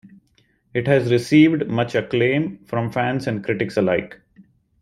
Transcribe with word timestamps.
It 0.73 0.87
has 0.87 1.11
received 1.11 1.67
much 1.67 1.93
acclaim 1.93 2.65
from 2.65 2.91
fans 2.91 3.27
and 3.27 3.43
critics 3.43 3.77
alike. 3.77 4.19